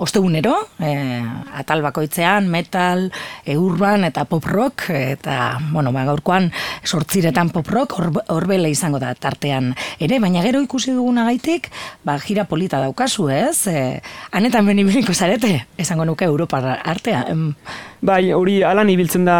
ostegunero, 0.00 0.54
e, 0.80 0.92
atal 1.58 1.82
bakoitzean, 1.84 2.46
metal, 2.48 3.10
e, 3.44 3.56
urban 3.60 4.06
eta 4.08 4.24
pop 4.30 4.46
rock, 4.48 4.86
eta, 4.94 5.58
bueno, 5.72 5.92
ba, 5.92 6.06
gaurkoan 6.08 6.48
sortziretan 6.86 7.50
pop 7.52 7.68
rock, 7.68 7.98
hor- 7.98 8.22
horbele 8.32 8.70
izango 8.72 9.00
da 9.02 9.12
tartean 9.14 9.72
ere, 10.00 10.20
baina 10.22 10.40
gero 10.46 10.62
ikusi 10.64 10.94
dugunagaitik, 10.96 11.68
ba, 12.06 12.16
gira 12.24 12.46
polita 12.48 12.80
daukazu, 12.80 13.28
ez? 13.34 13.66
E, 13.68 13.84
hanetan 14.32 14.64
benibiliko 14.70 15.12
zarete, 15.12 15.66
esango 15.76 16.06
nuke 16.08 16.24
Europa 16.30 16.62
artea. 16.84 17.26
Em, 17.34 17.50
Bai, 18.04 18.34
hori 18.36 18.58
alan 18.66 18.90
ibiltzen 18.92 19.24
da 19.24 19.36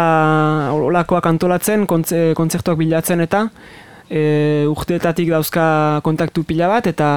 olakoak 0.73 1.27
antolatzen, 1.29 1.85
kontze, 1.85 2.31
kontzertuak 2.37 2.79
bilatzen 2.79 3.21
eta 3.21 3.43
e, 4.09 4.65
urteetatik 4.65 5.29
dauzka 5.29 5.65
kontaktu 6.05 6.41
pila 6.49 6.71
bat 6.71 6.89
eta 6.89 7.09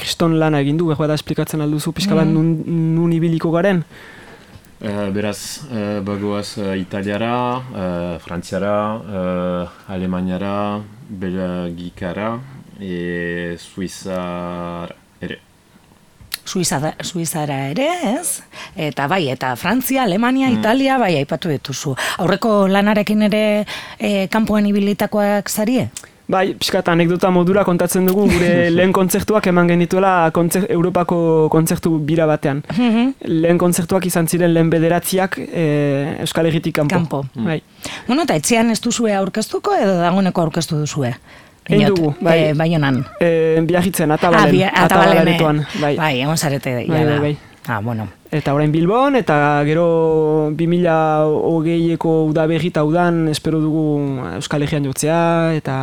kriston 0.00 0.38
lana 0.40 0.62
egin 0.64 0.80
du, 0.80 0.88
behar 0.88 1.12
da 1.12 1.18
esplikatzen 1.20 1.60
alduzu 1.60 1.92
pixka 1.92 2.16
bat 2.16 2.30
nun, 2.30 2.54
nun 2.96 3.12
ibiliko 3.12 3.52
garen. 3.52 3.84
Eh, 4.84 5.08
beraz, 5.14 5.64
uh, 5.70 6.00
bagoaz 6.04 6.58
uh, 6.58 6.74
italiara, 6.76 7.36
uh, 7.56 8.16
frantziara, 8.20 8.74
uh, 9.00 9.92
alemaniara, 9.94 10.82
belgikara, 11.08 12.34
e 12.80 13.56
suizara 13.56 14.92
ere. 15.24 15.40
Suiza 16.44 16.78
da- 16.80 16.94
Suizara 17.02 17.68
ere, 17.70 17.88
ez? 18.20 18.40
Eta 18.76 19.06
bai, 19.08 19.28
eta 19.32 19.54
Frantzia, 19.56 20.02
Alemania, 20.04 20.50
Italia, 20.50 20.98
bai, 20.98 21.14
aipatu 21.16 21.48
dituzu. 21.48 21.94
Aurreko 22.18 22.66
lanarekin 22.68 23.22
ere 23.22 23.44
e, 23.98 24.26
kanpoan 24.28 24.66
ibilitakoak 24.66 25.48
zarie? 25.48 25.88
Bai, 26.26 26.54
pixka 26.56 26.80
anekdota 26.88 27.28
modura 27.30 27.64
kontatzen 27.64 28.06
dugu 28.06 28.22
gure 28.30 28.70
lehen 28.76 28.92
kontzertuak 28.96 29.46
eman 29.50 29.68
genituela 29.68 30.30
kontzer, 30.32 30.64
Europako 30.72 31.48
kontzertu 31.52 31.98
bira 31.98 32.24
batean. 32.26 32.62
lehen 33.24 33.58
kontzertuak 33.58 34.06
izan 34.06 34.26
ziren 34.28 34.54
lehen 34.54 34.70
bederatziak 34.70 35.36
e, 35.38 36.16
Euskal 36.24 36.46
Herritik 36.46 36.74
kanpo. 36.76 36.94
Kanpo. 36.94 37.24
Bai. 37.34 37.62
Bueno, 38.06 38.22
eta 38.22 38.36
etxean 38.36 38.70
ez 38.70 38.80
duzue 38.80 39.12
aurkeztuko 39.14 39.74
edo 39.76 39.98
dagoeneko 40.00 40.40
aurkeztu 40.46 40.76
duzue? 40.80 41.12
Egin 41.68 41.86
dugu, 41.88 42.14
bai. 42.20 42.38
E, 42.50 42.52
baionan. 42.54 43.04
E, 43.20 43.60
biarritzen, 43.64 44.10
atabalen, 44.12 44.50
bi- 44.52 44.62
atabalen, 44.64 44.84
atabalaretoan, 44.84 45.60
eh, 45.60 45.80
bai. 45.80 45.96
Bai, 45.96 46.20
egon 46.20 46.36
zarete. 46.36 46.74
Bai, 46.88 47.04
bai, 47.04 47.18
bai. 47.20 47.36
Ah, 47.66 47.80
bueno. 47.80 48.08
Eta 48.34 48.50
orain 48.50 48.72
Bilbon, 48.74 49.14
eta 49.14 49.62
gero 49.62 50.50
2008eko 50.58 52.14
udaberri 52.32 52.72
eta 52.72 52.82
udan 52.82 53.28
espero 53.30 53.60
dugu 53.62 53.84
Euskal 54.34 54.64
Herrian 54.66 54.82
jotzea, 54.88 55.52
eta, 55.54 55.76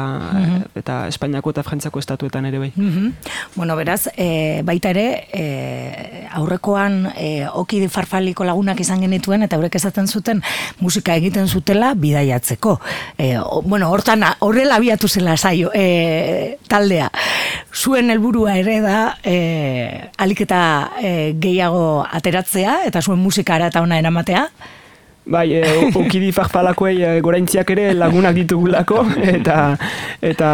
eta 0.76 0.98
Espainiako 1.08 1.54
eta 1.54 1.64
Frantziako 1.64 2.02
estatuetan 2.04 2.50
ere 2.50 2.60
bai. 2.60 2.72
Mhm. 2.76 3.14
Bueno, 3.56 3.78
beraz, 3.80 4.10
e, 4.18 4.62
baita 4.68 4.92
ere, 4.92 5.06
e, 5.32 6.28
aurrekoan 6.34 7.14
e, 7.16 7.46
oki 7.48 7.86
farfaliko 7.88 8.44
lagunak 8.44 8.84
izan 8.84 9.00
genituen, 9.06 9.48
eta 9.48 9.56
horrek 9.56 9.80
esaten 9.80 10.08
zuten 10.12 10.44
musika 10.82 11.16
egiten 11.16 11.48
zutela 11.48 11.94
bidaiatzeko. 11.96 12.80
E, 13.18 13.38
o- 13.40 13.62
bueno, 13.62 13.90
hortan 13.96 14.26
horrela 14.40 14.76
abiatu 14.76 15.08
zela 15.08 15.38
saio, 15.38 15.72
e, 15.74 16.58
taldea. 16.68 17.08
Zuen 17.72 18.12
helburua 18.12 18.58
ere 18.60 18.82
da 18.84 19.16
e, 19.24 20.10
aliketa 20.18 20.92
e, 21.00 21.34
gehiago 21.40 22.04
ateratzea, 22.42 22.86
eta 22.90 23.02
zuen 23.02 23.20
musikara 23.20 23.68
eta 23.72 23.82
ona 23.82 23.98
eramatea. 24.00 24.48
Bai, 25.32 25.52
e, 25.54 25.92
okidi 25.94 26.32
farfalakoei 26.34 27.04
e, 27.06 27.10
goraintziak 27.22 27.70
ere 27.76 27.92
lagunak 27.94 28.34
ditugulako, 28.34 29.04
eta 29.36 29.78
eta 30.26 30.48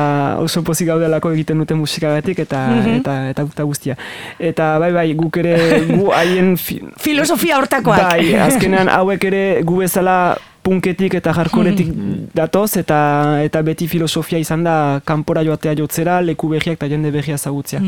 oso 0.44 0.62
pozik 0.68 0.90
gaudelako 0.90 1.32
egiten 1.32 1.64
dute 1.64 1.74
musikagatik, 1.80 2.40
eta, 2.44 2.66
eta, 2.98 3.16
eta, 3.32 3.46
eta 3.48 3.64
guztia. 3.64 3.96
Eta 4.40 4.74
bai, 4.84 4.92
bai, 4.92 5.08
guk 5.16 5.40
ere, 5.40 5.56
gu 5.88 6.12
haien... 6.12 6.58
fi- 6.60 6.82
Filosofia 7.00 7.58
hortakoak. 7.62 8.04
Bai, 8.12 8.36
azkenean 8.50 8.92
hauek 8.92 9.24
ere 9.32 9.44
gu 9.64 9.80
bezala 9.86 10.36
punketik 10.68 11.16
eta 11.22 11.32
jarkoretik 11.38 11.92
datoz 12.36 12.78
eta 12.82 13.00
eta 13.46 13.64
beti 13.64 13.88
filosofia 13.88 14.40
izan 14.44 14.66
da 14.68 14.76
kanpora 15.08 15.44
joatea 15.48 15.76
jotzera, 15.80 16.20
leku 16.22 16.52
berriak 16.52 16.76
eta 16.76 16.90
jende 16.92 17.12
berria 17.16 17.38
zagutzea. 17.38 17.82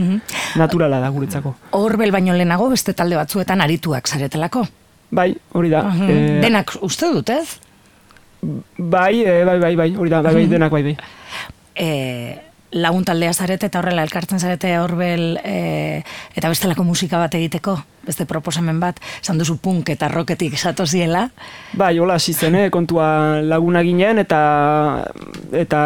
Naturala 0.59 1.01
da 1.03 1.11
guretzako. 1.15 1.55
Horbel 1.79 2.15
baino 2.15 2.35
lehenago 2.37 2.69
beste 2.71 2.95
talde 2.95 3.19
batzuetan 3.19 3.65
arituak 3.65 4.07
zaretelako. 4.07 4.65
Bai, 5.11 5.33
hori 5.57 5.71
da. 5.73 5.83
Eh, 6.05 6.39
Denak 6.43 6.75
uste 6.85 7.09
dut, 7.13 7.31
ez? 7.33 7.57
Bai, 8.41 9.23
e, 9.25 9.43
bai, 9.43 9.57
bai, 9.59 9.73
bai, 9.75 9.89
hori 9.97 10.11
da, 10.13 10.21
bai, 10.21 10.35
bai, 10.37 10.45
denak 10.47 10.71
bai, 10.71 10.83
bai. 10.85 10.95
E, 11.75 11.89
lagun 12.79 13.03
taldea 13.07 13.33
zarete 13.33 13.67
eta 13.67 13.81
horrela 13.81 14.05
elkartzen 14.05 14.39
zarete 14.39 14.75
horbel 14.77 15.39
e, 15.43 16.03
eta 16.37 16.51
bestelako 16.51 16.85
musika 16.85 17.19
bat 17.19 17.35
egiteko, 17.39 17.75
beste 18.09 18.25
proposamen 18.29 18.79
bat, 18.81 18.97
esan 19.21 19.37
duzu 19.39 19.57
punk 19.61 19.89
eta 19.93 20.09
rocketik 20.11 20.57
zatoziela. 20.57 21.27
Bai, 21.77 21.93
hola, 22.01 22.17
hasi 22.19 22.33
zen, 22.33 22.55
eh, 22.55 22.69
kontua 22.73 23.41
laguna 23.45 23.83
ginen 23.85 24.17
eta 24.25 24.39
eta 25.53 25.83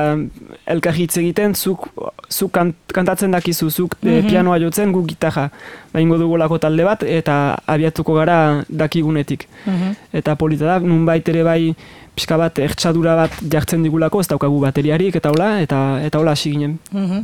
elkar 0.71 0.95
hitz 0.95 1.17
egiten, 1.19 1.55
zuk, 1.55 1.87
zuk 2.31 2.51
kant, 2.55 2.75
kantatzen 2.95 3.31
dakizu, 3.35 3.69
zuk 3.71 3.97
eh, 4.03 4.21
Mhm. 4.21 4.29
pianoa 4.29 4.59
jotzen, 4.59 4.91
guk 4.95 5.07
gitarra. 5.11 5.49
Baingo 5.93 6.17
dugulako 6.17 6.57
talde 6.59 6.83
bat 6.87 7.03
eta 7.03 7.57
abiatuko 7.67 8.15
gara 8.17 8.63
dakigunetik. 8.69 9.47
Eta 10.13 10.35
polita 10.35 10.65
da, 10.65 10.79
nunbait 10.79 11.27
ere 11.29 11.43
bai 11.43 11.75
pixka 12.13 12.37
bat 12.37 12.59
ertsadura 12.61 13.15
bat 13.17 13.31
jartzen 13.49 13.81
digulako, 13.81 14.19
ez 14.21 14.27
daukagu 14.29 14.59
bateriarik 14.61 15.15
eta 15.17 15.31
hola, 15.33 15.61
eta 15.63 15.77
eta 16.05 16.19
hola 16.19 16.31
hasi 16.37 16.51
ginen. 16.53 16.75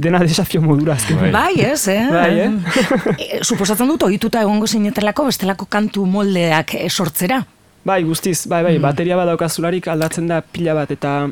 Dena 0.02 0.20
desafio 0.26 0.62
modura 0.62 0.94
azken. 0.98 1.32
Bai. 1.34 1.54
Ez, 1.62 1.88
eh? 1.88 2.08
Bai, 2.10 2.40
eh? 2.40 2.50
E, 3.20 3.44
suposatzen 3.44 3.88
dut, 3.88 4.04
ohituta 4.08 4.42
egongo 4.42 4.66
zinetelako 4.90 5.26
bestelako 5.30 5.66
kantu 5.70 6.06
moldeak 6.10 6.74
eh, 6.74 6.90
sortzera. 6.90 7.44
Bai, 7.86 8.02
guztiz, 8.04 8.48
bai, 8.50 8.64
bai, 8.64 8.78
bateria 8.82 9.16
bat 9.18 9.30
daukazularik 9.30 9.88
aldatzen 9.88 10.28
da 10.28 10.42
pila 10.42 10.74
bat, 10.74 10.90
eta 10.92 11.30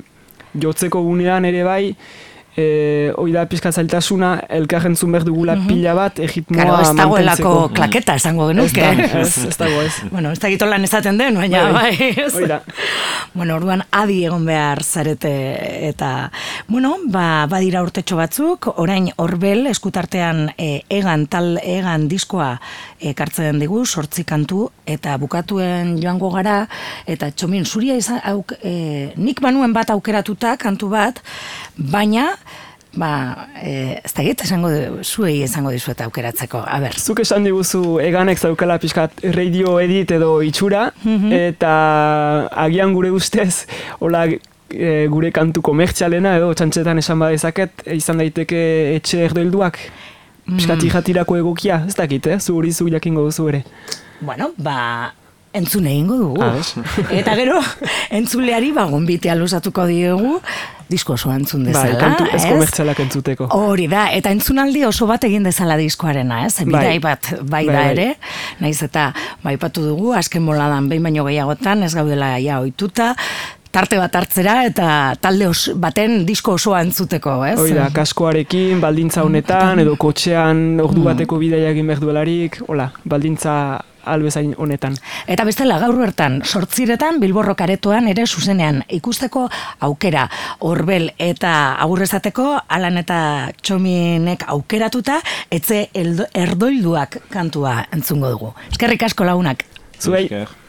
jotzeko 0.54 1.02
gunean 1.02 1.46
ere 1.46 1.64
bai, 1.66 1.96
e, 2.58 3.14
hoi 3.16 3.32
da 3.32 3.46
pixka 3.50 3.72
zailtasuna, 3.72 4.32
elkarren 4.50 4.96
behar 4.98 5.26
dugula 5.28 5.56
pila 5.68 5.94
bat, 5.94 6.20
egitmoa 6.20 6.64
Karo, 6.64 6.78
ez 6.82 6.96
dagoelako 6.98 7.52
mantentzeko. 7.54 7.74
klaketa 7.78 8.16
esango 8.16 8.48
genuke. 8.50 8.88
ez, 9.22 9.46
ez 9.46 9.58
dago 9.58 9.82
ez. 9.82 9.94
Bueno, 10.18 10.32
ez 10.32 10.40
dakit 10.40 10.62
lan 10.66 10.84
esaten 10.84 11.18
den, 11.18 11.36
baina 11.38 11.68
Bai, 11.72 11.94
bai. 11.98 12.14
ez? 12.26 12.34
Bueno, 13.34 13.56
orduan 13.56 13.84
adi 13.92 14.24
egon 14.26 14.46
behar 14.48 14.82
zarete 14.84 15.32
eta 15.90 16.32
bueno, 16.68 16.96
ba, 17.12 17.46
badira 17.50 17.84
urtetxo 17.86 18.18
batzuk, 18.18 18.72
orain 18.82 19.12
horbel 19.18 19.68
eskutartean 19.70 20.48
e, 20.58 20.82
egan 20.90 21.28
tal 21.28 21.60
egan 21.62 22.08
diskoa 22.10 22.56
ekartzen 23.00 23.60
digu, 23.62 23.84
sortzi 23.86 24.24
kantu 24.26 24.70
eta 24.90 25.18
bukatuen 25.22 25.98
joango 26.02 26.32
gara 26.34 26.64
eta 27.06 27.30
txomin 27.32 27.66
zuria 27.66 27.98
izan 28.00 28.22
auk, 28.26 28.56
e, 28.64 29.14
nik 29.18 29.42
banuen 29.44 29.74
bat 29.76 29.92
aukeratuta 29.94 30.56
kantu 30.58 30.90
bat, 30.96 31.22
baina 31.78 32.32
ba, 32.96 33.48
e, 33.62 34.00
ez 34.04 34.14
da 34.14 34.24
esango 34.24 34.70
du- 34.70 35.04
zuei 35.04 35.44
esango 35.44 35.72
dizuet 35.72 36.02
aukeratzeko. 36.02 36.64
A 36.66 36.80
ber, 36.80 36.94
Zuk 36.98 37.20
esan 37.20 37.44
diguzu 37.44 38.00
eganek 38.00 38.38
zaukala 38.40 38.78
pixkat 38.80 39.12
radio 39.36 39.80
edit 39.80 40.12
edo 40.12 40.42
itxura, 40.42 40.92
eta 41.32 42.48
agian 42.56 42.94
gure 42.94 43.12
ustez, 43.12 43.66
hola 44.00 44.26
e, 44.70 45.08
gure 45.10 45.32
kantu 45.32 45.62
komertzialena 45.62 46.36
edo 46.38 46.54
txantxetan 46.54 46.98
esan 46.98 47.20
badezaket, 47.20 47.84
izan 47.94 48.18
daiteke 48.18 48.96
etxe 48.96 49.24
erdoilduak, 49.26 49.78
pixkat 50.48 50.84
ijatirako 50.84 51.38
egokia, 51.38 51.84
ez 51.88 51.96
dakit, 51.96 52.28
eh? 52.28 52.40
zu 52.40 52.56
hori 52.56 52.72
zu 52.72 52.88
jakingo 52.90 53.24
duzu 53.28 53.50
ere. 53.50 53.64
Bueno, 54.22 54.52
ba, 54.58 55.14
entzun 55.58 55.88
egingo 55.90 56.18
dugu. 56.22 56.42
Ah? 56.44 56.56
Eta 57.12 57.36
gero, 57.40 57.60
entzuleari 58.12 58.72
ba, 58.76 58.86
gonbitea 58.90 59.36
luzatuko 59.36 59.86
diegu, 59.90 60.38
disko 60.88 61.18
osoa 61.18 61.36
entzun 61.36 61.66
Bai, 61.66 61.74
dezala. 61.74 62.00
kantu 62.00 62.28
ez 62.32 62.44
ez? 62.44 62.46
komertzialak 62.52 63.00
entzuteko. 63.04 63.50
Hori 63.58 63.90
da, 63.92 64.06
eta 64.16 64.32
entzunaldi 64.32 64.86
oso 64.88 65.08
bat 65.10 65.24
egin 65.28 65.44
dezala 65.44 65.76
diskoarena, 65.80 66.46
ez? 66.48 66.56
Bai. 66.62 66.70
Bidai 66.72 67.00
bat 67.04 67.34
bai, 67.42 67.66
Bai, 67.66 67.66
da 67.68 67.82
bai. 67.82 67.92
ere, 67.92 68.08
naiz 68.64 68.80
eta 68.86 69.10
baipatu 69.44 69.84
dugu, 69.90 70.14
azken 70.16 70.46
boladan 70.48 70.88
behin 70.90 71.04
baino 71.04 71.26
gehiagotan, 71.28 71.84
ez 71.84 71.94
gaudela 71.98 72.38
ja 72.40 72.62
ohituta, 72.64 73.14
tarte 73.78 73.98
bat 74.00 74.16
hartzera 74.16 74.62
eta 74.66 74.88
talde 75.22 75.50
os, 75.52 75.68
baten 75.76 76.22
disko 76.26 76.56
osoa 76.56 76.80
entzuteko, 76.88 77.36
ez? 77.46 77.58
Hoi 77.60 77.74
da, 77.76 77.90
kaskoarekin, 77.94 78.80
baldintza 78.82 79.26
honetan, 79.28 79.84
edo 79.84 79.98
kotxean 80.00 80.80
ordu 80.82 81.04
bateko 81.06 81.38
bidaia 81.38 81.70
egin 81.76 81.92
behar 81.92 82.00
duelarik, 82.02 82.62
hola, 82.72 82.88
baldintza 83.06 83.58
albezain 84.08 84.54
honetan. 84.58 84.96
Eta 85.28 85.44
bestela 85.48 85.80
gaur 85.80 85.96
bertan, 86.00 86.42
sortziretan 86.46 87.20
Bilborro 87.20 87.56
karetoan 87.56 88.08
ere 88.08 88.26
zuzenean 88.28 88.84
ikusteko 88.90 89.48
aukera 89.88 90.28
horbel 90.60 91.12
eta 91.18 91.74
agurrezateko 91.84 92.48
alan 92.68 92.98
eta 92.98 93.20
txominek 93.62 94.44
aukeratuta 94.48 95.20
etze 95.52 95.90
eldo- 95.94 96.28
erdoilduak 96.34 97.20
kantua 97.34 97.86
entzungo 97.92 98.30
dugu. 98.30 98.54
Eskerrik 98.72 99.04
asko 99.04 99.24
lagunak. 99.28 99.66
Zuei. 100.00 100.26
Esker. 100.26 100.67